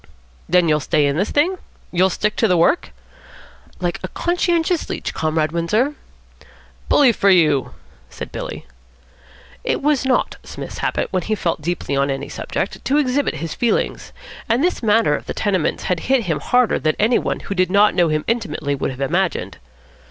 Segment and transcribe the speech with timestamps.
[0.49, 1.59] "Then you'll stay in this thing?
[1.91, 2.91] You'll stick to the work?"
[3.79, 5.93] "Like a conscientious leech, Comrade Windsor."
[6.89, 7.75] "Bully for you,"
[8.09, 8.65] said Billy.
[9.63, 13.53] It was not Psmith's habit, when he felt deeply on any subject, to exhibit his
[13.53, 14.11] feelings;
[14.49, 17.69] and this matter of the tenements had hit him harder than any one who did
[17.69, 19.59] not know him intimately would have imagined.